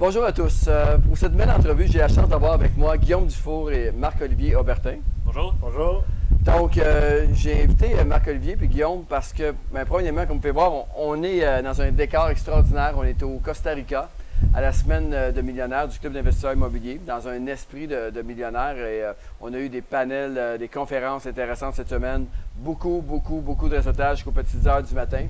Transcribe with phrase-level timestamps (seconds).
[0.00, 0.64] Bonjour à tous.
[0.66, 4.56] Euh, pour cette belle entrevue, j'ai la chance d'avoir avec moi Guillaume Dufour et Marc-Olivier
[4.56, 4.94] Aubertin.
[5.26, 5.54] Bonjour.
[5.60, 6.04] Bonjour.
[6.40, 10.52] Donc, euh, j'ai invité euh, Marc-Olivier et Guillaume parce que, ben, premièrement, comme vous pouvez
[10.52, 12.94] voir, on, on est euh, dans un décor extraordinaire.
[12.96, 14.08] On est au Costa Rica
[14.54, 18.78] à la semaine de millionnaires du Club d'investisseurs immobiliers, dans un esprit de, de millionnaires.
[18.78, 19.12] Et euh,
[19.42, 22.24] on a eu des panels, euh, des conférences intéressantes cette semaine.
[22.56, 25.26] Beaucoup, beaucoup, beaucoup de réseautage jusqu'aux petites heures du matin.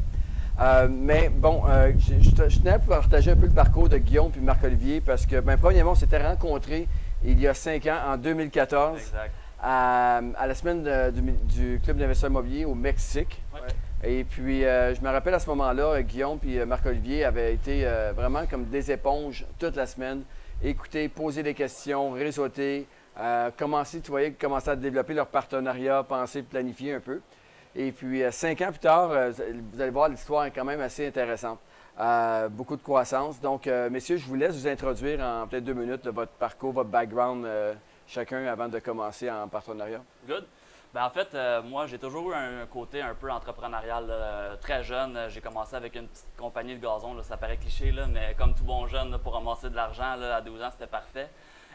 [0.60, 3.88] Euh, mais bon, euh, je, je te- je tenais à partager un peu le parcours
[3.88, 6.86] de Guillaume puis Marc-Olivier parce que, ben, premièrement, on s'était rencontrés
[7.24, 9.30] il y a cinq ans, en 2014 Exact.
[9.62, 13.42] à, à la semaine de- du, du Club d'investisseurs immobiliers au Mexique.
[13.54, 13.60] Ouais.
[14.10, 18.44] Et puis, euh, je me rappelle à ce moment-là, Guillaume puis Marc-Olivier avaient été vraiment
[18.46, 20.22] comme des éponges toute la semaine.
[20.62, 22.86] Écouter, poser des questions, réseauter,
[23.56, 27.20] commencer, tu voyais, commencer à développer leur partenariat, penser, planifier un peu.
[27.74, 29.30] Et puis, euh, cinq ans plus tard, euh,
[29.72, 31.60] vous allez voir, l'histoire est quand même assez intéressante.
[32.00, 33.40] Euh, beaucoup de croissance.
[33.40, 36.88] Donc, messieurs, je vous laisse vous introduire en peut-être deux minutes là, votre parcours, votre
[36.88, 37.46] background,
[38.06, 40.00] chacun avant de commencer en partenariat.
[40.26, 40.46] Good.
[40.94, 44.58] Ben, en fait, moi, j'ai toujours eu un côté un peu entrepreneurial.
[44.62, 47.22] Très jeune, j'ai commencé avec une petite compagnie de gazon.
[47.22, 50.70] Ça paraît cliché, mais comme tout bon jeune, pour ramasser de l'argent, à 12 ans,
[50.70, 51.28] c'était parfait.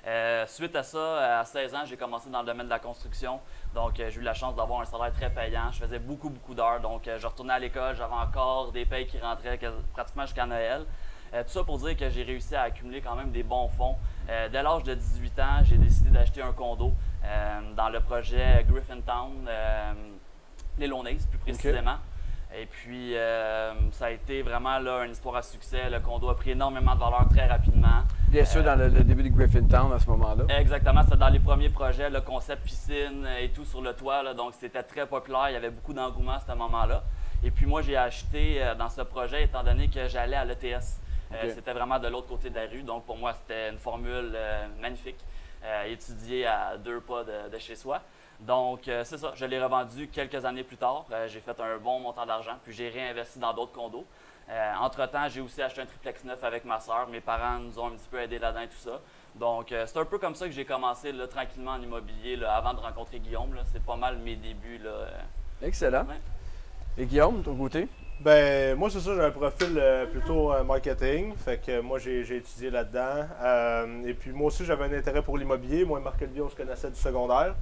[0.07, 3.39] Euh, suite à ça, à 16 ans, j'ai commencé dans le domaine de la construction.
[3.73, 5.71] Donc, euh, j'ai eu la chance d'avoir un salaire très payant.
[5.71, 6.79] Je faisais beaucoup, beaucoup d'heures.
[6.79, 7.95] Donc, euh, je retournais à l'école.
[7.95, 9.59] J'avais encore des payes qui rentraient
[9.93, 10.85] pratiquement jusqu'à Noël.
[11.33, 13.97] Tout ça pour dire que j'ai réussi à accumuler quand même des bons fonds.
[14.25, 16.93] Dès l'âge de 18 ans, j'ai décidé d'acheter un condo
[17.75, 19.45] dans le projet Griffintown,
[20.77, 21.97] les Launays plus précisément.
[22.57, 25.89] Et puis, euh, ça a été vraiment là, une histoire à succès.
[25.89, 28.03] Le condo a pris énormément de valeur très rapidement.
[28.29, 30.45] Bien sûr, dans le, le début de Griffintown à ce moment-là.
[30.57, 34.23] Exactement, c'était dans les premiers projets, le concept piscine et tout sur le toit.
[34.23, 34.33] là.
[34.33, 35.49] donc, c'était très populaire.
[35.49, 37.03] Il y avait beaucoup d'engouement à ce moment-là.
[37.43, 41.01] Et puis, moi, j'ai acheté euh, dans ce projet étant donné que j'allais à l'ETS.
[41.33, 41.51] Euh.
[41.53, 42.83] C'était vraiment de l'autre côté de la rue.
[42.83, 45.17] Donc, pour moi, c'était une formule euh, magnifique.
[45.65, 47.99] euh, étudier à deux pas de, de chez soi.
[48.39, 49.31] Donc, euh, c'est ça.
[49.35, 51.05] Je l'ai revendu quelques années plus tard.
[51.11, 54.05] Euh, j'ai fait un bon montant d'argent, puis j'ai réinvesti dans d'autres condos.
[54.49, 57.07] Euh, Entre-temps, j'ai aussi acheté un triplex neuf avec ma soeur.
[57.07, 58.99] Mes parents nous ont un petit peu aidé là-dedans et tout ça.
[59.35, 62.55] Donc, euh, c'est un peu comme ça que j'ai commencé là, tranquillement en immobilier là,
[62.55, 63.53] avant de rencontrer Guillaume.
[63.55, 63.61] là.
[63.71, 64.77] C'est pas mal mes débuts.
[64.83, 65.07] Là.
[65.63, 66.05] Excellent.
[66.05, 66.19] Ouais.
[66.97, 67.87] Et Guillaume, ton côté?
[68.19, 71.35] Ben, moi, c'est ça, j'ai un profil euh, plutôt euh, marketing.
[71.35, 73.27] Fait que euh, moi, j'ai j'ai étudié là-dedans.
[73.41, 75.83] Euh, et puis, moi aussi, j'avais un intérêt pour l'immobilier.
[75.83, 77.55] Moi et Marc-Olivier, on se connaissait du secondaire.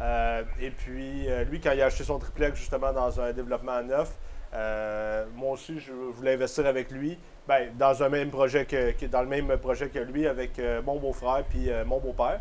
[0.00, 3.82] Euh, et puis, euh, lui, quand il a acheté son triplex, justement, dans un développement
[3.82, 4.12] neuf,
[4.54, 7.18] euh, moi aussi, je voulais investir avec lui.
[7.46, 10.96] Ben, dans un même projet que, que- dans le même projet que lui, avec mon
[10.98, 12.40] beau-frère puis mon beau-père.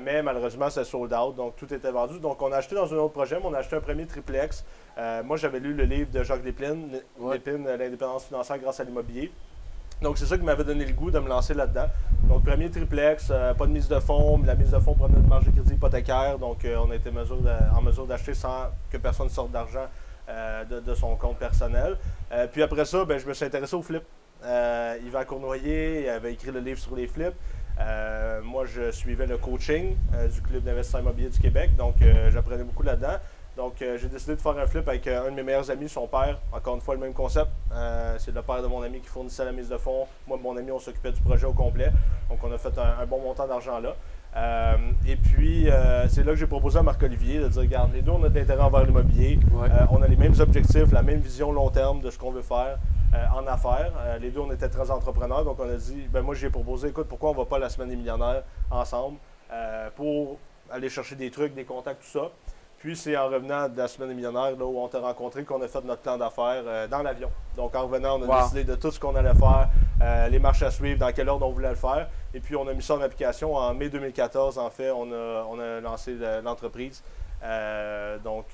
[0.00, 2.18] Mais malheureusement, c'est sold out, donc tout était vendu.
[2.20, 4.64] Donc, on a acheté dans un autre projet, mais on a acheté un premier triplex.
[5.24, 6.88] Moi, j'avais lu le livre de Jacques Lépine,
[7.18, 7.34] Ouais.
[7.34, 9.32] Lépine, L'indépendance financière grâce à l'immobilier.
[10.02, 11.86] Donc, c'est ça qui m'avait donné le goût de me lancer là-dedans.
[12.24, 15.16] Donc, premier triplex, euh, pas de mise de fonds, mais la mise de fonds prenait
[15.18, 16.38] une marge de crédit hypothécaire.
[16.38, 19.86] Donc, euh, on a été de- en mesure d'acheter sans que personne sorte d'argent
[20.28, 21.96] euh, de, de son compte personnel.
[22.52, 24.02] Puis après ça, ben, je me suis intéressé au flip.
[24.44, 27.34] Yvan Cournoyer il avait écrit le livre sur les flips.
[28.42, 29.96] Moi, je suivais le coaching
[30.34, 31.94] du Club d'investissement immobilier du Québec, donc
[32.30, 33.16] j'apprenais beaucoup là-dedans.
[33.56, 35.88] Donc, euh, j'ai décidé de faire un flip avec euh, un de mes meilleurs amis,
[35.88, 36.38] son père.
[36.52, 37.48] Encore une fois, le même concept.
[37.72, 40.06] Euh, c'est le père de mon ami qui fournissait la mise de fonds.
[40.26, 41.90] Moi, mon ami, on s'occupait du projet au complet.
[42.28, 43.96] Donc, on a fait un, un bon montant d'argent là.
[45.06, 45.66] Et puis,
[46.10, 48.38] c'est là que j'ai proposé à Marc-Olivier de dire regarde, les deux, on a de
[48.38, 49.38] l'intérêt envers l'immobilier.
[49.50, 49.68] Ouais.
[49.90, 52.78] On a les mêmes objectifs, la même vision long terme de ce qu'on veut faire
[53.34, 53.92] en affaires.
[54.20, 55.42] Les deux, on était très entrepreneurs.
[55.42, 57.70] Donc, on a dit ben moi, j'ai proposé écoute, pourquoi on ne va pas la
[57.70, 59.16] semaine des millionnaires ensemble
[59.94, 60.36] pour
[60.70, 62.30] aller chercher des trucs, des contacts, tout ça.
[62.78, 65.60] Puis c'est en revenant de la semaine des millionnaires, là, où on t'a rencontré, qu'on
[65.62, 67.30] a fait notre plan d'affaires euh, dans l'avion.
[67.56, 68.42] Donc en revenant, on a Wow.
[68.42, 69.68] décidé de tout ce qu'on allait faire,
[70.02, 72.08] euh, les marches à suivre, dans quel ordre on voulait le faire.
[72.34, 74.58] Et puis on a mis ça en application en mai 2014.
[74.58, 77.02] En fait, on a, on a lancé le- l'entreprise.
[77.42, 78.46] Euh, donc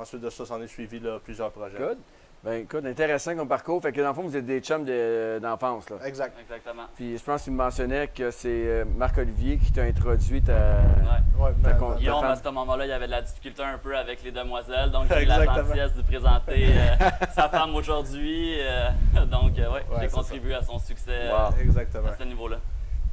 [0.00, 1.76] ensuite de ça, s'en est suivi là, plusieurs projets.
[1.78, 1.98] Good.
[2.42, 3.82] Ben écoute, intéressant comme parcours.
[3.82, 5.96] Fait que dans le fond, vous êtes des chums de- d'enfance, là.
[6.06, 6.34] Exact.
[6.40, 6.84] Exactement.
[6.94, 10.52] Puis je pense que tu me mentionnais que c'est euh, Marc-Olivier qui t'a introduit à...
[10.52, 11.44] Ouais.
[11.46, 12.30] Ouais, ben, Guillaume, femme.
[12.30, 14.90] à ce moment-là, il y avait de la difficulté un peu avec les demoiselles.
[14.90, 18.54] Donc, j'ai eu la gentillesse de présenter euh, sa femme aujourd'hui.
[18.62, 18.88] euh,
[19.30, 21.54] donc, euh, ouais, Ouais, j'ai contribué à son succès euh, Wow.
[21.60, 22.08] Exactement.
[22.08, 22.56] à ce niveau-là.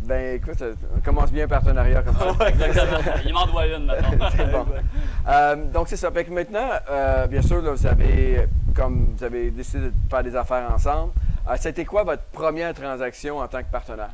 [0.02, 0.64] Ben écoute,
[0.96, 2.48] on commence bien un partenariat comme ça.
[2.48, 3.14] Exactement.
[3.26, 4.30] Il m'en doit une maintenant.
[4.36, 4.66] C'est bon.
[5.28, 6.12] Euh, donc c'est ça.
[6.12, 10.24] Fait que maintenant, euh, bien sûr, là, vous avez comme vous avez décidé de faire
[10.24, 11.14] des affaires ensemble.
[11.50, 14.12] Euh, C'était quoi votre première transaction en tant que partenaire?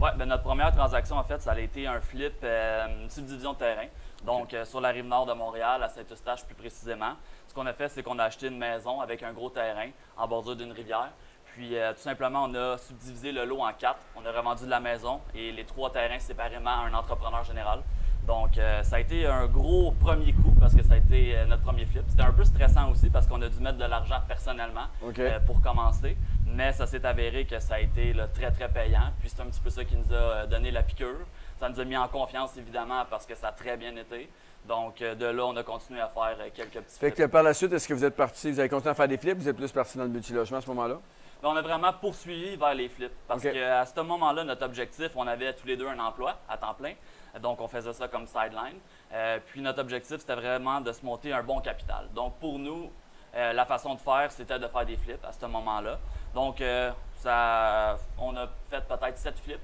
[0.00, 3.52] Oui, ben notre première transaction, en fait, ça a été un flip, euh, une subdivision
[3.52, 3.86] de terrain.
[4.24, 7.12] Donc, sur la rive nord de Montréal, à Saint-Eustache plus précisément.
[7.46, 10.26] Ce qu'on a fait, c'est qu'on a acheté une maison avec un gros terrain en
[10.26, 11.10] bordure d'une rivière.
[11.54, 13.98] Puis euh, tout simplement, on a subdivisé le lot en quatre.
[14.16, 17.80] On a revendu de la maison et les trois terrains séparément à un entrepreneur général.
[18.26, 21.46] Donc, euh, ça a été un gros premier coup parce que ça a été euh,
[21.46, 22.02] notre premier flip.
[22.08, 24.86] C'était un peu stressant aussi parce qu'on a dû mettre de l'argent personnellement
[25.46, 26.16] pour commencer.
[26.46, 29.12] Mais ça s'est avéré que ça a été là, très, très payant.
[29.20, 31.26] Puis c'est un petit peu ça qui nous a donné la piqûre.
[31.58, 34.30] Ça nous a mis en confiance, évidemment, parce que ça a très bien été.
[34.66, 37.14] Donc, de là, on a continué à faire quelques petits Fait flips.
[37.26, 39.16] que par la suite, est-ce que vous êtes parti, vous avez continué à faire des
[39.16, 40.98] flips, vous êtes plus parti dans le multilogement à ce moment-là?
[41.42, 43.12] Mais on a vraiment poursuivi vers les flips.
[43.26, 46.74] Parce qu'à ce moment-là, notre objectif, on avait tous les deux un emploi à temps
[46.74, 46.94] plein.
[47.40, 48.78] Donc, on faisait ça comme sideline.
[49.12, 52.08] Euh, puis, notre objectif, c'était vraiment de se monter un bon capital.
[52.12, 52.90] Donc, pour nous,
[53.36, 55.98] euh, la façon de faire, c'était de faire des flips à ce moment-là.
[56.34, 59.60] Donc, euh, ça, on a fait peut-être sept flips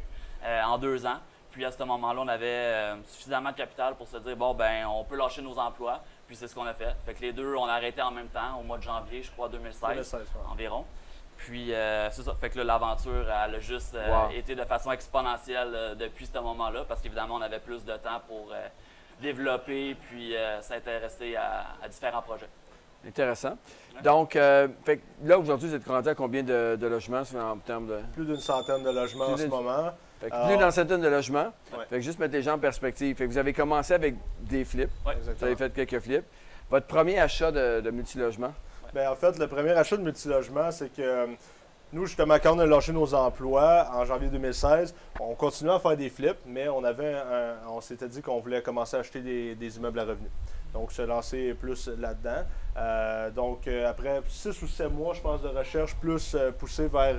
[0.65, 1.19] en deux ans.
[1.51, 5.05] Puis, à ce moment-là, on avait suffisamment de capital pour se dire, bon, ben, on
[5.05, 6.03] peut lâcher nos emplois.
[6.27, 6.95] Puis, c'est ce qu'on a fait.
[7.07, 9.31] Fait que les deux, on a arrêté en même temps, au mois de janvier, je
[9.31, 10.41] crois, 2016 2016, ouais.
[10.53, 10.85] environ.
[11.47, 12.35] Puis euh, c'est ça.
[12.41, 14.31] Fait que là, l'aventure, elle a juste euh, Wow.
[14.35, 18.21] été de façon exponentielle euh, depuis ce moment-là, parce qu'évidemment, on avait plus de temps
[18.27, 18.67] pour euh,
[19.21, 22.49] développer puis euh, s'intéresser à, à différents projets.
[23.07, 23.59] Intéressant.
[24.03, 27.59] Donc, euh, fait que là, aujourd'hui, vous êtes rendu à combien de, de logements en
[27.59, 27.99] termes de?
[28.15, 29.91] Plus d'une centaine de logements en ce moment.
[30.21, 31.53] Fait que Alors- plus d'une centaine de logements.
[31.77, 31.85] Ouais.
[31.91, 33.15] Fait que juste mettre les gens en perspective.
[33.17, 34.89] Fait que vous avez commencé avec des flips.
[35.07, 35.15] Ouais.
[35.21, 36.25] Vous avez fait quelques flips.
[36.71, 38.55] Votre premier achat de, de multilogement?
[38.95, 41.27] Ben, en fait, le premier achat de multilogement, c'est que euh,
[41.93, 45.97] nous, justement, quand on a lâché nos emplois en janvier 2016, on continuait à faire
[45.97, 49.55] des flips, mais on avait un- on s'était dit qu'on voulait commencer à acheter des,
[49.57, 50.31] des immeubles à revenus.
[50.73, 52.43] Donc, se lancer plus là-dedans.
[52.77, 57.17] Euh, donc, euh, après 6 ou 7 mois, je pense, de recherche, plus poussé vers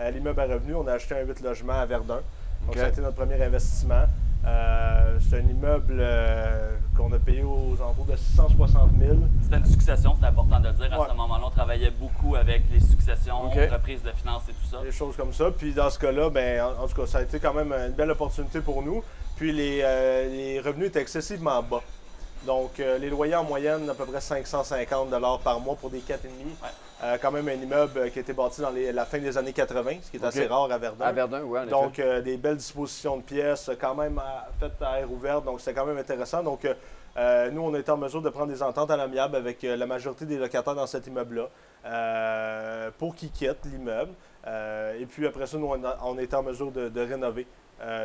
[0.00, 2.20] euh, l'immeuble à revenus, on a acheté un 8 logements à Verdun.
[2.62, 2.76] Donc, OK.
[2.78, 4.04] ça a été notre premier investissement.
[4.46, 9.16] Euh, c'est un immeuble euh, qu'on a payé aux alentours de 660 000.
[9.42, 10.92] C'était une succession, c'est important de le dire.
[10.94, 11.06] À Ouais.
[11.10, 13.54] ce moment-là, on travaillait beaucoup avec les successions, OK.
[13.70, 14.82] reprises de finances et tout ça.
[14.82, 15.50] des choses comme ça.
[15.50, 17.92] Puis dans ce cas-là, ben, en, en tout cas, ça a été quand même une
[17.92, 19.02] belle opportunité pour nous.
[19.36, 21.82] Puis les, euh, les revenus étaient excessivement bas.
[22.46, 25.10] Donc, euh, les loyers en moyenne, à peu près 550
[25.44, 26.28] par mois pour des 4,5.
[26.62, 26.68] Ouais.
[27.02, 29.36] Euh, quand même un immeuble euh, qui a été bâti dans les- la fin des
[29.38, 31.04] années 80, ce qui est assez rare à Verdun.
[31.04, 31.70] À Verdun, oui, en effet.
[31.70, 35.60] Donc, euh, des belles dispositions de pièces, quand même à- faites à air ouverte, donc
[35.60, 36.42] c'est quand même intéressant.
[36.42, 36.66] Donc,
[37.52, 40.38] nous, on été en mesure de prendre des ententes à l'amiable avec la majorité des
[40.38, 41.48] locataires dans cet immeuble-là
[42.98, 44.12] pour qu'ils quittent l'immeuble.
[44.98, 47.46] Et puis après ça, nous, on a, on été en mesure de, de rénover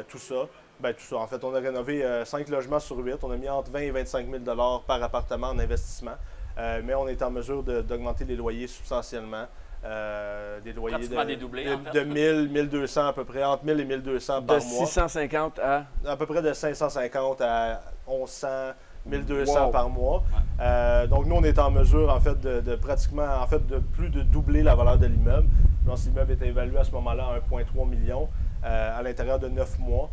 [0.09, 0.35] tout ça.
[0.79, 1.17] Ben, tout ça.
[1.17, 3.23] En fait, on a rénové 5 logements sur 8.
[3.23, 4.43] On a mis entre 20 et 25 000
[4.87, 6.15] par appartement en investissement.
[6.57, 9.45] Euh, mais on est en mesure de- d'augmenter les loyers substantiellement.
[9.83, 11.99] Euh, des loyers de, dédoublés, de, en fait.
[11.99, 14.85] de 1000, 1200 à peu près, entre 1000 et 1200 de par mois.
[14.85, 15.83] 650 à.
[16.07, 18.47] À peu près de 550 à 1100,
[19.05, 19.71] 1200 Wow.
[19.71, 20.23] par mois.
[20.59, 23.77] Euh, donc nous, on est en mesure, en fait, de, de pratiquement, en fait, de
[23.77, 25.47] plus de doubler la valeur de l'immeuble.
[25.83, 28.27] Je pense que l'immeuble était évalué à ce moment-là à 1,3 million
[28.63, 30.09] euh, à l'intérieur de 9 mois.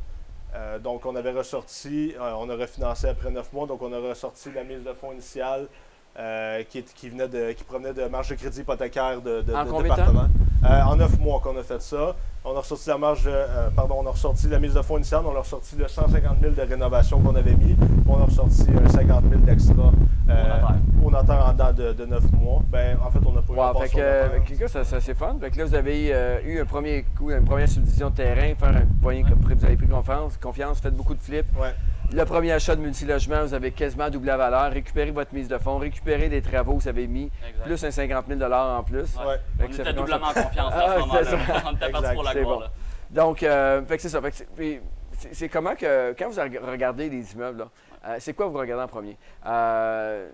[0.54, 3.98] Euh, donc, on avait ressorti, euh, on a refinancé après 9 mois, donc on a
[3.98, 5.66] ressorti la mise de fonds initiale
[6.18, 9.52] euh, qui, est- qui, venait de, qui provenait de marge de crédit hypothécaire de, de,
[9.54, 10.28] En de département.
[10.88, 12.14] En 9 mois qu'on a fait ça.
[12.44, 14.96] On a ressorti la marge, de- euh, pardon, on a ressorti la mise de fonds
[14.96, 17.76] initiale, on a ressorti le 150 000 de rénovation qu'on avait mis,
[18.08, 19.92] on a ressorti un 50 000 d'extra
[20.28, 20.54] euh,
[21.04, 22.60] au notaire en dedans de, de 9 mois.
[22.68, 23.88] Ben, en fait, on n'a pas eu Wow, rapport fait
[24.54, 25.36] que, gars, ça, ça, c'est fun.
[25.40, 28.54] Fait que là, vous avez euh, eu un premier coup, une première subdivision de terrain,
[28.56, 31.46] faire un poignet, vous avez pris confiance, confiance, faites beaucoup de flips.
[31.60, 31.74] Ouais.
[32.14, 35.56] Le premier achat de multilogement, vous avez quasiment doublé la valeur, récupéré votre mise de
[35.56, 37.64] fonds, récupéré les travaux que vous avez mis, Exact.
[37.64, 39.16] plus un 50 000 en plus.
[39.16, 39.36] Ouais.
[39.60, 40.42] On était fait doublement ça.
[40.42, 41.62] confiance Ah, à ce moment-là.
[41.66, 42.54] On était parti pour la c'est gloire.
[42.56, 42.60] bon.
[42.60, 42.70] là.
[43.10, 44.20] Donc, euh, c'est ça.
[44.30, 44.80] C'est- puis
[45.18, 46.40] c'est c'est comment que, quand vous
[46.70, 47.66] regardez les immeubles,
[48.06, 49.16] euh, c'est quoi vous regardez en premier?
[49.46, 50.28] Euh,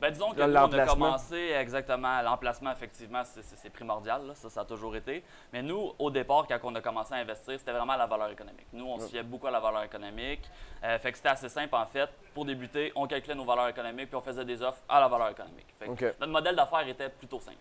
[0.00, 2.22] Ben, disons que nous, on a commencé exactement.
[2.22, 4.26] L'emplacement, effectivement, c'est- primordial.
[4.26, 4.34] là.
[4.34, 5.22] Ça, ça a toujours été.
[5.52, 8.66] Mais nous, au départ, quand on a commencé à investir, c'était vraiment la valeur économique.
[8.72, 10.42] Nous, on se fiait beaucoup à la valeur économique.
[10.82, 12.08] Euh, fait que c'était assez simple, en fait.
[12.34, 15.28] Pour débuter, on calculait nos valeurs économiques puis on faisait des offres à la valeur
[15.30, 15.66] économique.
[15.78, 16.14] Fait que.
[16.20, 17.58] Notre modèle d'affaires était plutôt simple.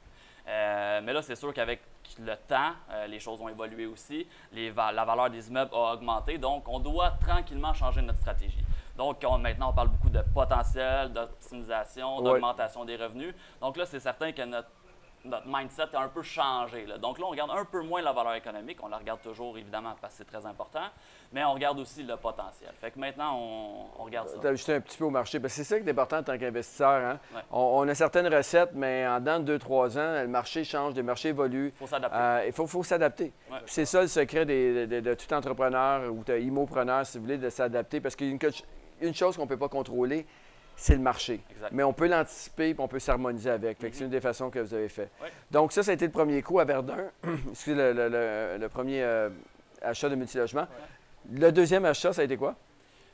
[0.47, 1.81] Euh, mais là, c'est sûr qu'avec
[2.19, 4.25] le temps, euh, les choses ont évolué aussi.
[4.51, 6.37] Les va- la valeur des immeubles a augmenté.
[6.39, 8.63] Donc, on doit tranquillement changer notre stratégie.
[8.99, 12.23] Donc, on- maintenant, on parle beaucoup de potentiel, d'optimisation, Ouais.
[12.23, 13.33] d'augmentation des revenus.
[13.61, 14.67] Donc là, c'est certain que notre,
[15.25, 16.85] notre mindset a un peu changé.
[16.85, 16.97] là.
[16.97, 18.77] Donc là, on regarde un peu moins la valeur économique.
[18.83, 20.83] On la regarde toujours, évidemment, parce que c'est très important.
[21.31, 22.71] Mais on regarde aussi le potentiel.
[22.81, 24.37] Fait que maintenant, on, on regarde ça.
[24.37, 25.39] d'ajouter un petit peu au marché.
[25.39, 26.89] Parce que c'est ça qui est important en tant qu'investisseur.
[27.05, 27.19] hein.
[27.35, 27.41] Ouais.
[27.51, 31.03] On, on a certaines recettes, mais en dedans de 2-3 ans, le marché change, le
[31.03, 31.73] marché évolue.
[31.75, 32.17] Il faut s'adapter.
[32.17, 33.31] Euh, il faut, faut s'adapter.
[33.51, 33.57] Ouais.
[33.65, 37.37] C'est ça le secret des- de, de tout entrepreneur ou de immopreneur, si vous voulez,
[37.37, 37.99] de s'adapter.
[38.01, 38.39] Parce qu'une une
[39.13, 40.25] chose qu'on ne peut pas contrôler,
[40.75, 41.41] c'est le marché.
[41.51, 41.71] Exact.
[41.73, 43.77] Mais on peut l'anticiper et on peut s'harmoniser avec.
[43.81, 44.03] C'est Mhm.
[44.05, 45.09] une des façons que vous avez fait.
[45.51, 47.09] Donc, ça, ça a été le premier coup à Verdun.
[47.51, 49.29] Excusez, le, le- le- le premier euh,
[49.81, 50.67] achat de multilogement.
[51.31, 52.55] Le deuxième achat, ça a été quoi?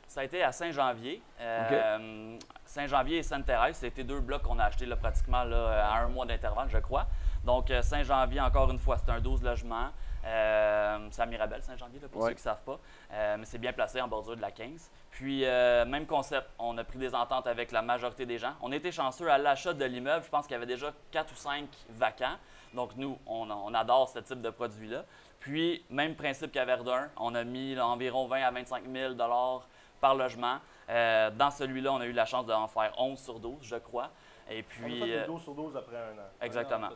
[0.07, 1.21] Ça a été à Saint-Janvier.
[1.41, 6.07] Euh, Saint-Janvier et Sainte-Thérèse, c'était deux blocs qu'on a achetés là, pratiquement là, à un
[6.09, 7.07] mois d'intervalle, je crois.
[7.43, 9.89] Donc, euh, Saint-Janvier, encore une fois, c'est un 12 logements.
[10.25, 12.29] Euh, c'est à Mirabel, Saint-Janvier, pour Ouais.
[12.29, 12.79] ceux qui ne savent pas.
[13.13, 14.89] Euh, mais c'est bien placé en bordure de la 15.
[15.11, 18.53] Puis, euh, même concept, on a pris des ententes avec la majorité des gens.
[18.61, 20.25] On était chanceux à l'achat de l'immeuble.
[20.25, 22.35] Je pense qu'il y avait déjà 4 ou 5 vacants.
[22.73, 25.05] Donc, nous, on, on adore ce type de produit-là.
[25.39, 29.13] Puis, même principe qu'à Verdun, on a mis là, environ 20 à 25 000
[30.01, 30.57] par logement.
[30.89, 34.09] Euh, dans celui-là, on a eu la chance d'en faire 11 sur 12, je crois.
[34.49, 36.25] Et On a puis, fait les euh, 12 sur 12 après un an.
[36.41, 36.87] Exactement.
[36.87, 36.95] Un an,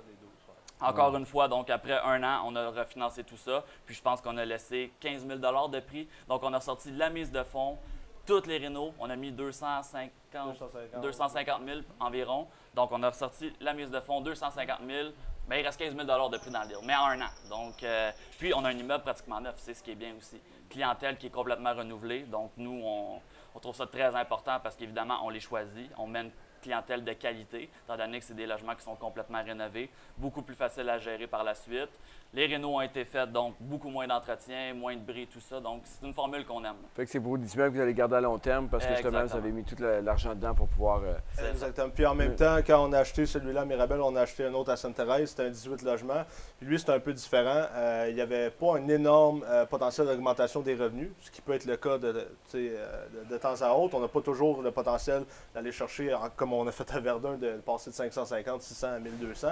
[0.82, 1.04] on a fait les 12, ouais.
[1.04, 3.64] encore une fois, donc après un an, on a refinancé tout ça.
[3.86, 6.08] Puis je pense qu'on a laissé 15 000 de prix.
[6.28, 7.78] Donc on a sorti la mise de fonds,
[8.26, 8.94] toutes les rénaux.
[9.00, 11.02] On a mis 250, 250.
[11.02, 12.48] 250 000 environ.
[12.76, 15.10] Donc on a ressorti la mise de fonds, 250 000.
[15.48, 17.30] Ben, il reste 15 000 de prix dans le deal, mais en un an.
[17.50, 20.40] Donc, euh, puis on a un immeuble pratiquement neuf, c'est ce qui est bien aussi.
[20.70, 22.22] Clientèle qui est complètement renouvelée.
[22.22, 23.20] Donc nous, on,
[23.56, 25.90] on trouve ça très important parce qu'évidemment, on les choisit.
[25.98, 29.44] On met une clientèle de qualité, étant donné que c'est des logements qui sont complètement
[29.44, 31.90] rénovés, beaucoup plus facile à gérer par la suite.
[32.32, 35.60] Les rénaux ont été faits, donc beaucoup moins d'entretien, moins de bris, tout ça.
[35.60, 36.76] Donc c'est une formule qu'on aime.
[36.96, 38.94] Fait que c'est pour des immeubles que vous allez garder à long terme parce que
[38.94, 41.02] justement, vous avez mis tout l'argent dedans pour pouvoir.
[41.04, 41.50] euh, C'est.
[41.50, 41.90] Exactement.
[41.90, 44.54] Puis en même temps, quand on a acheté celui-là à Mirabel, on a acheté un
[44.54, 46.24] autre à Sainte-Thérèse, c'était un 18 logements.
[46.60, 47.64] Puis lui, c'était un peu différent.
[47.74, 51.54] Euh, il n'y avait pas un énorme euh, potentiel d'augmentation des revenus, ce qui peut
[51.54, 53.96] être le cas de, de, temps à autre.
[53.96, 55.24] On n'a pas toujours le potentiel
[55.56, 59.48] d'aller chercher, comme on a fait à Verdun, de passer de 550, 600 à 1200.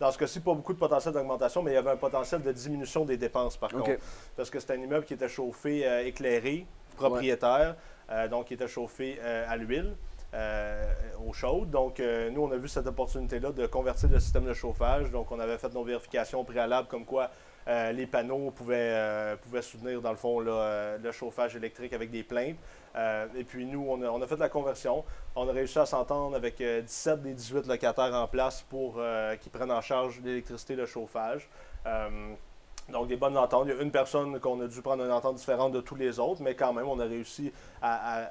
[0.00, 2.50] Dans ce cas-ci, pas beaucoup de potentiel d'augmentation, mais il y avait un potentiel de
[2.52, 3.90] diminution des dépenses par contre.
[4.36, 6.66] Parce que c'était un immeuble qui était chauffé euh, éclairé,
[6.96, 7.76] propriétaire,
[8.10, 9.94] euh, donc qui était chauffé euh, à l'huile.
[10.32, 10.92] euh,
[11.26, 11.70] eau chaude.
[11.70, 15.10] Donc, euh, nous, on a vu cette opportunité-là de convertir le système de chauffage.
[15.10, 17.30] Donc, on avait fait nos vérifications préalables comme quoi
[17.68, 22.10] euh, les panneaux pouvaient, euh, pouvaient soutenir, dans le fond, euh, le chauffage électrique avec
[22.10, 22.56] des plaintes.
[23.36, 25.04] Et puis, nous, on a, on a fait la conversion.
[25.36, 29.36] On a réussi à s'entendre avec euh, 17 des 18 locataires en place pour euh,
[29.36, 31.48] qui prennent en charge l'électricité et le chauffage.
[32.88, 33.68] Donc, des bonnes ententes.
[33.68, 36.18] Il y a une personne qu'on a dû prendre une entente différente de tous les
[36.18, 38.24] autres, mais quand même, on a réussi à-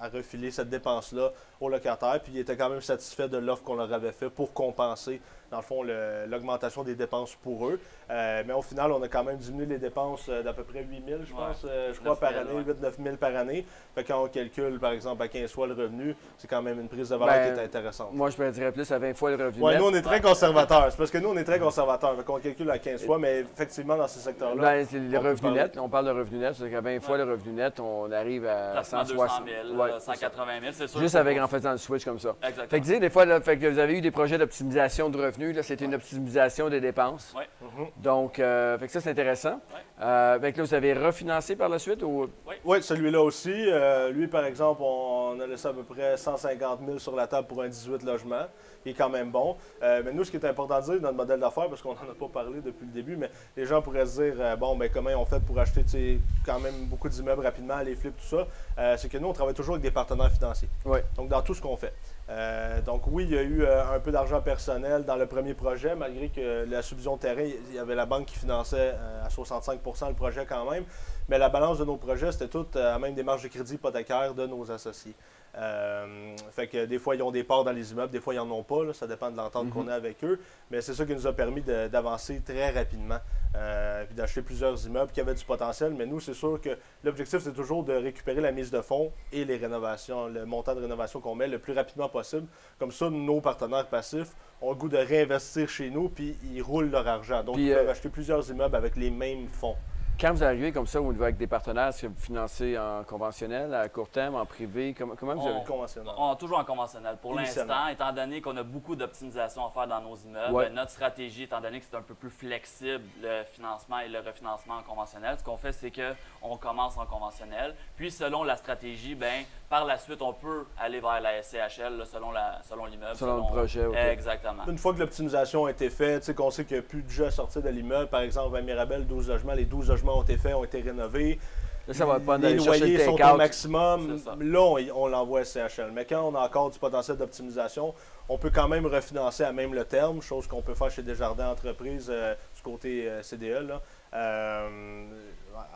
[0.00, 2.20] à refiler cette dépense-là aux locataires.
[2.22, 5.56] Puis, ils étaient quand même satisfaits de l'offre qu'on leur avait fait pour compenser, dans
[5.58, 5.82] le fond,
[6.26, 7.80] l'augmentation des dépenses pour eux.
[8.10, 10.82] Euh, mais au final, on a quand même diminué les dépenses euh, d'à peu près
[10.82, 11.38] 8 000, je Ouais.
[11.48, 12.74] pense, euh, je crois, par 9 000, année, ouais.
[12.74, 13.66] 8-9 000 par année.
[13.94, 16.88] Fait quand on calcule, par exemple, à 15 fois le revenu, c'est quand même une
[16.88, 18.12] prise de valeur Ben, qui est intéressante.
[18.12, 19.62] Moi, je me dirais plus à 20 fois le revenu.
[19.62, 19.80] Ouais, net.
[19.80, 20.86] nous, on est très conservateurs.
[20.90, 22.16] C'est parce que nous, on est très conservateurs.
[22.16, 25.20] Fait qu'on calcule à 15 fois, mais effectivement, dans ces secteurs-là, Ben, c'est le on
[25.22, 25.56] peut revenu parler.
[25.60, 25.78] net.
[25.78, 26.54] On parle de revenu net.
[26.58, 29.94] C'est qu'à 20 fois le revenu net, on arrive à Pratiquement 160 200 000, Ouais,
[29.94, 31.00] euh, 180 000, c'est sûr.
[31.00, 32.34] Juste avec en faisant le switch comme ça.
[32.42, 32.68] Exactement.
[32.68, 35.10] Fait que, tu sais, des fois, là, fait que vous avez eu des projets d'optimisation
[35.10, 35.54] de revenus.
[35.54, 37.34] Là, c'était une optimisation des dépenses.
[37.36, 37.48] Ouais.
[37.60, 37.86] Mhm.
[37.98, 39.60] Donc, euh, fait que ça, c'est intéressant.
[39.72, 40.04] Ouais.
[40.04, 42.28] Euh, fait que là, vous avez refinancé par la suite ou?
[42.64, 43.52] Oui, celui-là aussi.
[43.52, 47.26] Euh, lui, par exemple, on, on a laissé à peu près 150 000 sur la
[47.26, 48.46] table pour un 18 logements.
[48.84, 49.56] Il est quand même bon.
[49.82, 51.94] Euh, mais nous, ce qui est important de dire dans le modèle d'affaires, parce qu'on
[51.94, 54.76] n'en a pas parlé depuis le début, mais les gens pourraient se dire, euh, bon,
[54.76, 58.36] ben, comment ils ont fait pour acheter quand même beaucoup d'immeubles rapidement, les flips, tout
[58.36, 58.46] ça?
[58.78, 60.68] Euh, c'est que nous, on travaille toujours avec des partenaires financiers.
[61.16, 61.94] Donc, dans tout ce qu'on fait.
[62.28, 65.54] Euh, donc, oui, il y a eu euh, un peu d'argent personnel dans le premier
[65.54, 69.24] projet, malgré que la subvision de terrain, il y avait la banque qui finançait euh,
[69.24, 70.84] à 65% le projet quand même.
[71.28, 73.74] Mais la balance de nos projets, c'était tout euh, à même des marges de crédit
[73.74, 75.14] hypothécaires de nos associés.
[75.56, 78.36] Euh, fait que des fois, ils ont des parts dans les immeubles, des fois, ils
[78.36, 78.84] n'en ont pas.
[78.84, 78.92] là.
[78.92, 79.72] ça dépend de l'entente Mhm.
[79.72, 80.38] qu'on a avec eux.
[80.70, 83.18] Mais c'est ça qui nous a permis d'avancer très rapidement.
[83.56, 85.94] Euh, puis d'acheter plusieurs immeubles qui avaient du potentiel.
[85.94, 89.44] Mais nous, c'est sûr que l'objectif, c'est toujours de récupérer la mise de fonds et
[89.44, 92.46] les rénovations, le montant de rénovation qu'on met le plus rapidement possible.
[92.78, 96.90] Comme ça, nos partenaires passifs ont le goût de réinvestir chez nous, puis ils roulent
[96.90, 97.42] leur argent.
[97.42, 99.76] Donc, Puis, ils peuvent euh, acheter plusieurs immeubles avec les mêmes fonds.
[100.20, 103.04] Quand vous arrivez comme ça au niveau avec des partenaires, est-ce que vous financez en
[103.04, 104.92] conventionnel, à court terme, en privé?
[104.98, 105.58] Comment, comment vous avez.
[105.58, 106.12] On- Conventionnel.
[106.18, 107.16] On, toujours en conventionnel.
[107.22, 110.70] Pour l'instant, étant donné qu'on a beaucoup d'optimisation à faire dans nos immeubles, Ouais.
[110.70, 114.78] notre stratégie, étant donné que c'est un peu plus flexible, le financement et le refinancement
[114.78, 117.76] en conventionnel, ce qu'on fait, c'est qu'on commence en conventionnel.
[117.96, 122.04] Puis, selon la stratégie, ben, par la suite, on peut aller vers la SCHL là,
[122.06, 123.16] selon la- selon l'immeuble.
[123.16, 123.96] Selon le projet, ok.
[123.96, 124.64] Exactement.
[124.66, 127.02] Une fois que l'optimisation a été faite, tu sais, qu'on sait qu'il n'y a plus
[127.02, 130.18] de jeux à sortir de l'immeuble, par exemple, à Mirabel, 12 logements, les 12 logements
[130.18, 131.38] ont été faits, ont été rénovés.
[131.86, 134.20] Là, ça va pas les d'aller chercher loyers sont au maximum.
[134.40, 135.90] Là, on, on l'envoie à CHL.
[135.92, 137.94] Mais quand on a encore du potentiel d'optimisation,
[138.28, 141.48] on peut quand même refinancer à même le terme, chose qu'on peut faire chez Desjardins
[141.48, 143.66] Entreprises euh, du côté euh, CDE.
[143.68, 143.80] là.
[144.12, 145.04] euh,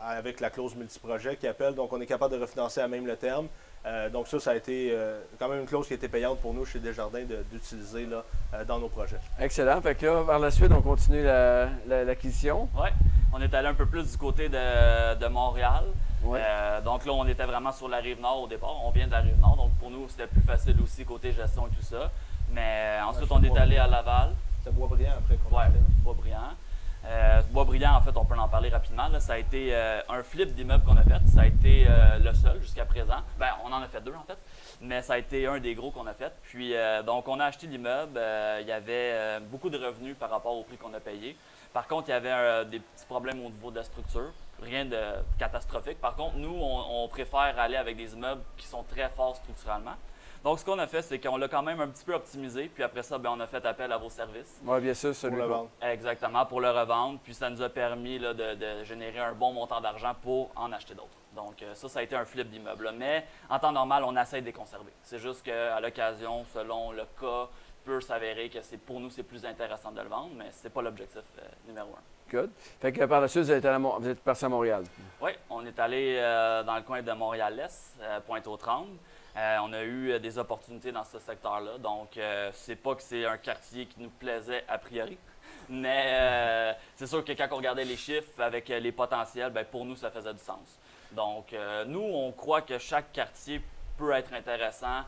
[0.01, 1.73] avec la clause multiprojet qui appelle.
[1.75, 3.47] Donc, on est capable de refinancer à même le terme.
[3.85, 6.39] Euh, donc ça, ça a été euh, quand même une clause qui a été payante
[6.39, 8.23] pour nous chez Desjardins d'utiliser là,
[8.65, 9.19] dans nos projets.
[9.39, 9.81] Excellent.
[9.81, 11.23] Fait que là, par la suite, on continue
[11.87, 12.69] l'acquisition.
[12.75, 12.89] oui,
[13.33, 15.83] on est allé un peu plus du côté de, Montréal.
[16.85, 18.75] donc là, on était vraiment sur la rive nord au départ.
[18.85, 21.67] On vient de la rive nord, donc pour nous, c'était plus facile aussi côté gestion
[21.67, 22.09] et tout ça.
[22.51, 24.33] Mais ensuite, on est allé à Laval.
[24.63, 25.63] C'est Boisbriand après qu'on Oui,
[26.03, 26.55] Boisbriand.
[27.05, 29.07] Euh, Boisbriand, en fait, on peut en parler rapidement.
[29.19, 31.19] Ça a été euh, un flip d'immeuble qu'on a fait.
[31.27, 33.17] Ça a été euh, le seul jusqu'à présent.
[33.37, 34.37] Ben, on en a fait deux, en fait.
[34.81, 36.31] Mais ça a été un des gros qu'on a fait.
[36.43, 36.73] Puis,
[37.05, 38.19] donc, on a acheté l'immeuble.
[38.61, 41.37] il y avait beaucoup de revenus par rapport au prix qu'on a payé.
[41.73, 44.31] Par contre, il y avait des petits problèmes au niveau de la structure.
[44.61, 44.99] Rien de
[45.39, 46.01] catastrophique.
[46.01, 49.95] Par contre, nous, on préfère aller avec des immeubles qui sont très forts structurellement.
[50.43, 52.69] Donc, ce qu'on a fait, c'est qu'on l'a quand même un petit peu optimisé.
[52.73, 54.61] Puis après ça, ben, on a fait appel à vos services.
[54.65, 55.69] Oui, bien sûr, celui pour le vendre.
[55.81, 57.19] Exactement, pour le revendre.
[57.23, 61.07] Puis ça nous a permis de, générer un bon montant d'argent pour en acheter d'autres.
[61.33, 62.91] Donc, euh, ça, ça a été un flip d'immeuble.
[62.97, 64.91] Mais en temps normal, on essaie de les conserver.
[65.01, 67.47] C'est juste qu'à l'occasion, selon le cas,
[67.85, 70.69] peut s'avérer que c'est pour nous, c'est plus intéressant de le vendre, mais ce n'est
[70.69, 72.31] pas l'objectif euh, numéro un.
[72.31, 72.49] Good.
[72.81, 74.83] Fait que par la suite, vous êtes, vous êtes parti à Montréal.
[75.21, 78.97] Oui, on est allé euh, dans le coin de Montréal-Est, Pointe-aux-Trembles.
[79.35, 81.79] Euh, on a eu euh, des opportunités dans ce secteur-là.
[81.79, 85.17] Donc, euh, c'est pas que c'est un quartier qui nous plaisait a priori.
[85.69, 89.95] Mais c'est sûr que quand on regardait les chiffres avec les potentiels, ben, pour nous,
[89.95, 90.77] ça faisait du sens.
[91.13, 91.55] Donc,
[91.87, 93.61] nous, on croit que chaque quartier
[93.97, 95.03] peut être intéressant.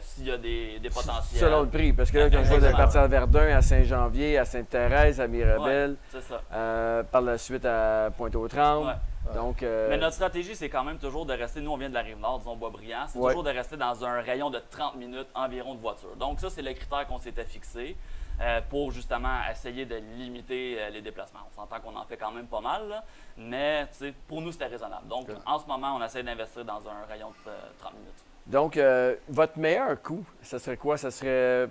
[0.00, 1.40] S'il y a des, potentiels.
[1.40, 4.38] Selon le prix, parce que là, quand je vois de partir à Verdun, à Saint-Janvier,
[4.38, 7.04] à Sainte-Thérèse, à Mirabel, ça.
[7.10, 8.96] par la suite à Pointe-aux-Trembles.
[9.34, 11.94] Donc, euh, Mais notre stratégie, c'est quand même toujours de rester, nous on vient de
[11.94, 15.28] la rive nord, disons Boisbriand, c'est toujours de rester dans un rayon de 30 minutes
[15.34, 16.16] environ de voiture.
[16.16, 17.96] Donc ça, c'est le critère qu'on s'était fixé
[18.40, 21.40] euh, pour justement essayer de limiter euh, les déplacements.
[21.50, 23.02] On s'entend qu'on en fait quand même pas mal,
[23.36, 23.86] mais
[24.26, 25.08] pour nous, c'était raisonnable.
[25.08, 28.24] Donc en ce moment, on essaie d'investir dans un rayon de 30 minutes.
[28.46, 28.80] Donc,
[29.28, 30.96] votre meilleur coût, ce serait quoi?
[30.96, 31.68] Ce serait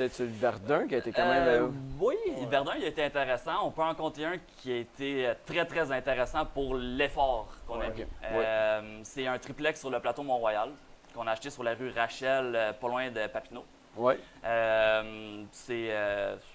[0.00, 1.48] peut-être Verdun qui a été quand même.
[1.48, 1.70] Euh, euh,
[2.00, 2.16] oui,
[2.48, 3.66] Verdun, il a été intéressant.
[3.66, 7.80] On peut en compter un qui a été euh, très, très intéressant pour l'effort qu'on
[7.80, 8.04] a mis.
[9.04, 10.70] c'est un triplex sur le plateau Mont-Royal
[11.14, 13.64] qu'on a acheté sur la rue Rachel, pas loin de Papineau.
[13.96, 14.14] Oui.
[15.52, 15.90] c'est,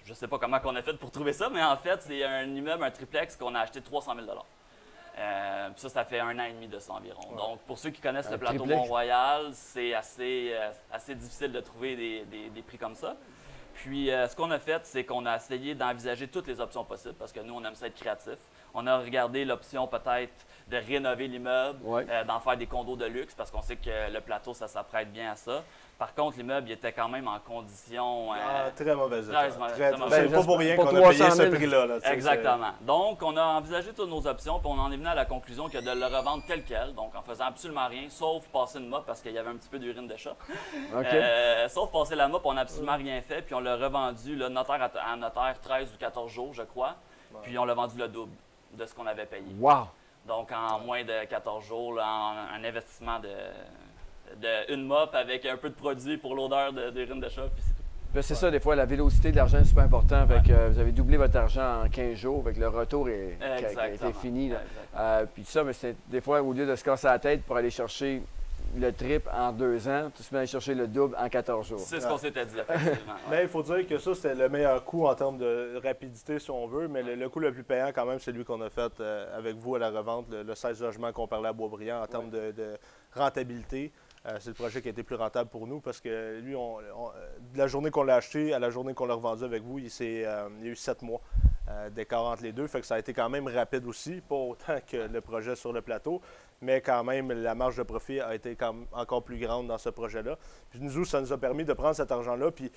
[0.05, 2.45] je sais pas comment on a fait pour trouver ça, mais en fait, c'est un
[2.45, 4.27] immeuble, un triplex qu'on a acheté 300 000
[5.75, 7.35] ça, ça fait un an et demi de ça environ.
[7.35, 10.53] Donc, pour ceux qui connaissent le plateau Mont-Royal, c'est assez,
[10.91, 13.15] assez difficile de trouver des, des prix comme ça.
[13.75, 17.13] Puis, euh, ce qu'on a fait, c'est qu'on a essayé d'envisager toutes les options possibles
[17.15, 18.37] parce que nous, on aime ça être créatif.
[18.75, 23.35] On a regardé l'option peut-être de rénover l'immeuble, euh, d'en faire des condos de luxe
[23.35, 25.63] parce qu'on sait que le plateau, ça s'apprête bien à ça.
[25.97, 28.33] Par contre, l'immeuble était quand même en condition.
[28.33, 29.29] Euh, ah, très mauvaise.
[29.29, 31.87] Très, C'est pas pour rien qu'on a payé ce prix-là.
[32.11, 32.73] Exactement.
[32.81, 35.69] Donc, on a envisagé toutes nos options, puis on en est venu à la conclusion
[35.69, 39.05] que de le revendre tel quel, donc en faisant absolument rien, sauf passer une mop
[39.05, 40.35] parce qu'il y avait un petit peu d'urine de chat.
[41.15, 44.49] Euh, sauf passer la mop, on n'a absolument rien fait, puis on l'a revendu, le
[44.49, 46.95] notaire à, notaire 13 ou 14 jours, je crois.
[47.43, 48.31] Puis on l'a vendu le double
[48.75, 49.45] de ce qu'on avait payé.
[49.59, 49.87] Wow!
[50.27, 53.29] Donc, en moins de 14 jours, un investissement de
[54.41, 57.63] de, une mop avec un peu de produit pour l'odeur d'urine de, de, chat, puis
[57.65, 57.83] c'est tout.
[58.13, 60.15] Ben, c'est ça, des fois, la vélocité de l'argent est super important.
[60.15, 64.13] Avec, vous avez doublé votre argent en 15 jours, avec le retour est, a, été
[64.13, 64.53] fini.
[64.97, 67.57] Euh, puis ça, mais c'est des fois, au lieu de se casser la tête pour
[67.57, 68.21] aller chercher
[68.75, 71.79] le trip en deux ans, tu se mets à chercher le double en 14 jours.
[71.79, 73.13] C'est ce qu'on s'était dit, effectivement.
[73.29, 76.51] mais il faut dire que ça, c'était le meilleur coût en termes de rapidité, si
[76.51, 78.91] on veut, mais le, coût le plus payant, quand même, c'est lui qu'on a fait
[78.99, 82.29] euh, avec vous à la revente, le, 16 logements qu'on parlait à Boisbriand en termes
[82.29, 82.77] de, de,
[83.15, 83.91] rentabilité.
[84.25, 86.77] Euh, c'est le projet qui a été plus rentable pour nous parce que lui, on,
[86.77, 89.89] de la journée qu'on l'a acheté à la journée qu'on l'a revendu avec vous, il,
[90.01, 91.21] euh, il, y a eu sept mois
[91.69, 92.65] euh, d'écart entre les deux.
[92.67, 95.71] Fait que ça a été quand même rapide aussi, pas autant que le projet sur
[95.73, 96.21] le plateau,
[96.61, 98.57] mais quand même, la marge de profit a été
[98.91, 100.37] encore plus grande dans ce projet-là.
[100.69, 102.71] Puis nous, ça nous a permis de prendre cet argent-là, puis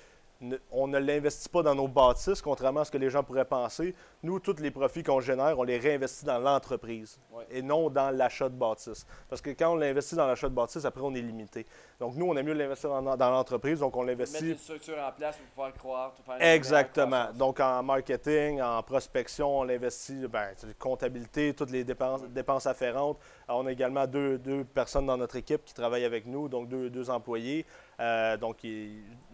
[0.71, 3.93] on ne l'investit pas dans nos bâtisses, contrairement à ce que les gens pourraient penser.
[4.23, 7.19] Nous, tous les profits qu'on génère, on les réinvestit dans l'entreprise
[7.51, 9.05] et non dans l'achat de bâtisses.
[9.29, 11.65] Parce que quand on l'investit dans l'achat de bâtisses, après, on est limité.
[11.99, 14.35] Donc, nous, on aime mieux l'investir dans, l'entreprise, donc on l'investit.
[14.35, 16.13] Mettre une structure en place pour pouvoir croire.
[16.39, 17.27] Exactement.
[17.33, 23.19] Donc, en marketing, en prospection, on l'investit, ben, comptabilité, toutes les dépenses, dépenses afférentes.
[23.49, 26.89] on a également deux, deux, personnes dans notre équipe qui travaillent avec nous, donc deux,
[26.89, 27.65] deux employés.
[27.99, 28.57] Euh, donc,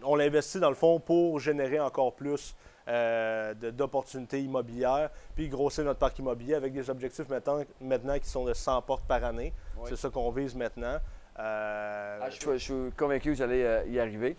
[0.02, 2.54] on l'investit dans le fond pour générer encore plus
[2.88, 8.44] euh, d'opportunités immobilières, puis grossir notre parc immobilier avec des objectifs maintenant, maintenant qui sont
[8.44, 9.52] de 100 portes par année.
[9.84, 10.96] C'est ça qu'on vise maintenant.
[11.38, 14.36] Euh, ah, je, suis convaincu que vous allez y arriver.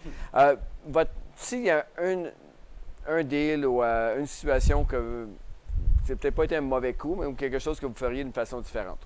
[1.35, 1.85] S'il y a
[3.07, 5.27] un deal ou une situation que
[6.05, 8.61] c'est peut-être pas été un mauvais coup, mais quelque chose que vous feriez d'une façon
[8.61, 9.05] différente?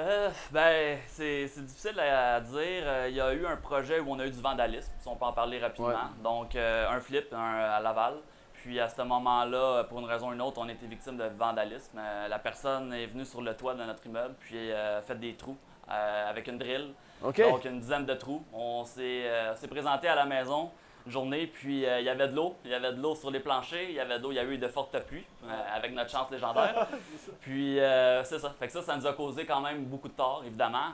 [0.00, 2.82] Euh, ben, c'est difficile à dire.
[2.84, 5.16] Euh, il y a eu un projet où on a eu du vandalisme, si on
[5.16, 6.10] peut en parler rapidement.
[6.22, 8.14] Donc, euh, un flip à Laval.
[8.54, 11.24] Puis à ce moment-là, pour une raison ou une autre, on a été victime de
[11.24, 11.98] vandalisme.
[12.28, 15.56] la personne est venue sur le toit de notre immeuble, puis a fait des trous
[15.88, 16.92] avec une drill.
[17.22, 18.44] Donc, une dizaine de trous.
[18.52, 20.70] On s'est présenté à la maison
[21.06, 22.56] journée, puis euh, il y avait de l'eau.
[22.64, 24.38] Il y avait de l'eau sur les planchers, il y avait de l'eau, il y
[24.38, 26.86] a eu de fortes pluies, euh, avec notre chance légendaire.
[27.40, 28.54] puis euh, c'est ça.
[28.58, 30.92] Fait que ça, ça nous a causé quand même beaucoup de tort, évidemment.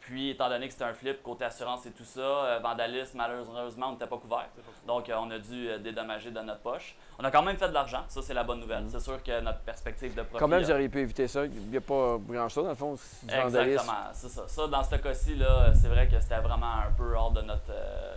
[0.00, 3.92] puis étant donné que c'était un flip, côté assurance et tout ça, vandalisme, malheureusement, on
[3.92, 4.48] n'était pas couvert.
[4.86, 6.96] Donc on a dû dédommager de notre poche.
[7.18, 8.84] On a quand même fait de l'argent, ça c'est la bonne nouvelle.
[8.84, 8.90] Mm.
[8.90, 10.38] C'est sûr que notre perspective de profit.
[10.38, 11.44] Quand même, j'aurais pu éviter ça.
[11.44, 14.46] Il n'y a pas grand-chose, dans le fond, du Exactement, c'est ça.
[14.46, 15.36] Ça, dans ce cas-ci,
[15.74, 17.72] c'est vrai que c'était vraiment un peu hors de notre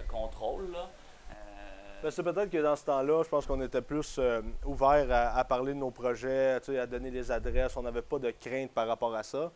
[0.10, 0.76] contrôle.
[2.02, 5.44] Ben, c'est peut-être que dans ce temps-là, je pense qu'on était plus euh, ouvert à,
[5.44, 7.76] parler de nos projets, à donner des adresses.
[7.76, 9.52] On n'avait pas de crainte par rapport à ça.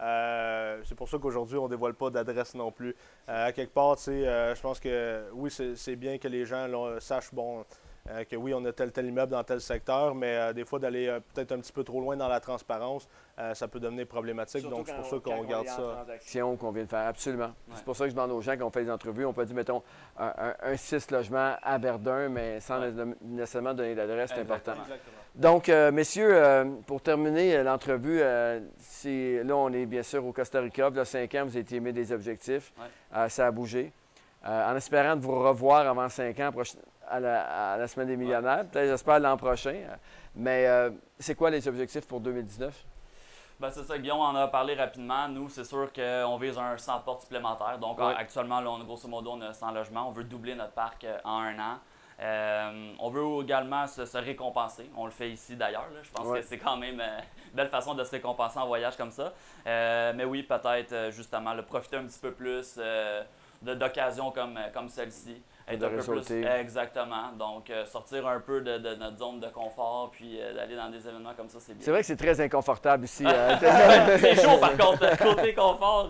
[0.00, 2.96] Euh, c'est pour ça qu'aujourd'hui, on ne dévoile pas d'adresse non plus.
[3.28, 6.66] Euh, à quelque part, je pense que oui, c'est bien que les gens
[6.98, 7.64] sachent, bon,
[8.10, 10.78] euh, que oui, on a tel tel immeuble dans tel secteur, mais euh, des fois
[10.78, 13.08] d'aller euh, peut-être un petit peu trop loin dans la transparence,
[13.54, 14.68] ça peut devenir problématique.
[14.68, 16.04] donc c'est pour ça qu'on garde ça.
[16.58, 17.52] qu'on vient de faire, absolument.
[17.74, 19.46] C'est pour ça que je demande aux gens quand on fait des entrevues, on peut
[19.46, 19.82] dire, mettons,
[20.18, 22.78] un, 6 logements à Verdun, mais sans
[23.22, 24.74] nécessairement donner l'adresse, c'est important.
[25.34, 26.38] Donc, messieurs,
[26.86, 30.90] pour terminer l'entrevue, là, on est bien sûr au Costa Rica.
[30.90, 32.72] Il y a cinq ans, vous avez mis des objectifs.
[33.28, 33.92] ça a bougé.
[34.44, 36.52] en espérant de vous revoir avant cinq ans,
[37.08, 38.64] à la, Semaine des millionnaires.
[38.66, 39.74] Peut-être, j'espère, l'an prochain.
[40.34, 42.74] Mais euh, c'est quoi les objectifs pour 2019?
[43.60, 45.28] Ben, c'est ça, Guillaume en a parlé rapidement.
[45.28, 47.78] Nous, c'est sûr qu'on vise un 100 portes supplémentaires.
[47.78, 50.08] Donc, actuellement, là, on, grosso modo, on a 100 logements.
[50.08, 51.78] On veut doubler notre parc euh, en un an.
[52.20, 54.88] Euh, on veut également se, récompenser.
[54.96, 55.86] On le fait ici d'ailleurs.
[56.02, 59.10] Je pense que c'est quand même une belle façon de se récompenser en voyage comme
[59.10, 59.32] ça.
[59.64, 62.78] mais oui, peut-être justement le profiter un petit peu plus
[63.62, 66.44] d'occasions comme, comme celle-ci être un peu plus.
[66.60, 67.32] Exactement.
[67.38, 71.06] Donc, euh, sortir un peu de, notre zone de confort, puis euh, d'aller dans des
[71.08, 71.82] événements comme ça, c'est bien.
[71.84, 73.24] C'est vrai que c'est très inconfortable ici.
[73.34, 75.16] Euh, c'est chaud, par contre.
[75.22, 76.08] Côté confort,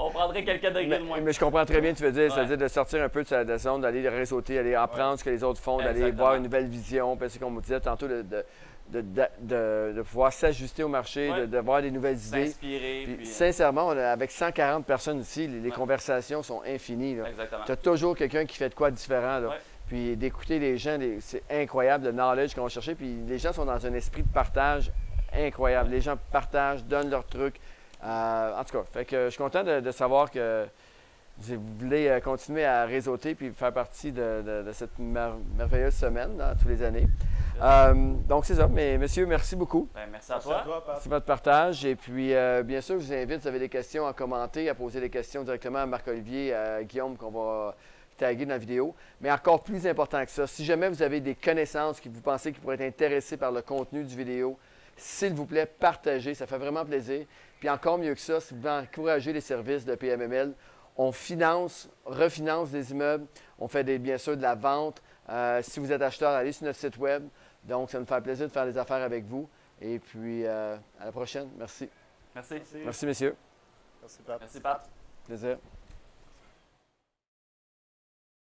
[0.00, 1.20] on prendrait quelques degrés de moins.
[1.20, 3.58] Mais je comprends très bien, tu veux dire, c'est-à-dire de sortir un peu de sa
[3.58, 7.16] zone, d'aller réseauter, d'aller apprendre ce que les autres font, d'aller voir une nouvelle vision.
[7.16, 8.44] Parce qu'on me disait tantôt, de de,
[10.02, 12.46] pouvoir s'ajuster au marché, d'avoir des nouvelles idées.
[12.46, 13.04] S'inspirer.
[13.16, 17.16] Puis, sincèrement, avec 140 personnes ici, les, conversations sont infinies.
[17.66, 19.40] Tu as toujours quelqu'un qui fait de quoi de différent.
[19.86, 22.94] Puis d'écouter les gens, c'est incroyable le knowledge qu'on va chercher.
[22.94, 24.90] Puis les gens sont dans un esprit de partage
[25.36, 25.90] incroyable.
[25.90, 27.56] Les gens partagent, donnent leurs trucs.
[28.04, 30.66] Euh, en tout cas, fait que je suis content de, savoir que
[31.38, 36.82] vous voulez euh, continuer à réseauter puis faire partie de, cette merveilleuse semaine tous les
[36.82, 37.06] années.
[37.62, 37.94] Euh,
[38.28, 38.68] donc, c'est ça.
[38.68, 39.88] Mais, monsieur, merci beaucoup.
[39.94, 40.64] Ben, merci à toi.
[40.86, 41.84] Merci votre partage.
[41.84, 44.68] Et puis, euh, bien sûr, je vous invite, si vous avez des questions à commenter,
[44.68, 47.74] à poser des questions directement à Marc-Olivier, à Guillaume, qu'on va
[48.16, 48.94] taguer dans la vidéo.
[49.20, 52.52] Mais encore plus important que ça, si jamais vous avez des connaissances que vous pensez
[52.52, 54.58] qui pourraient être intéressées par le contenu du vidéo,
[54.96, 56.34] s'il vous plaît, partagez.
[56.34, 57.26] Ça fait vraiment plaisir.
[57.58, 60.52] Puis encore mieux que ça, si vous voulez encourager les services de PMML,
[60.96, 63.26] on finance, refinance des immeubles.
[63.58, 65.02] On fait des, bien sûr de la vente.
[65.28, 67.26] Euh, si vous êtes acheteur, allez sur notre site web.
[67.64, 69.48] Donc, ça nous fait plaisir de faire des affaires avec vous.
[69.80, 71.50] Et puis, euh, à la prochaine.
[71.56, 71.88] Merci.
[72.34, 72.60] Merci.
[72.84, 73.36] Merci, messieurs.
[74.00, 74.40] Merci, Pat.
[74.40, 74.90] Merci, Pat.
[75.26, 75.58] Plaisir.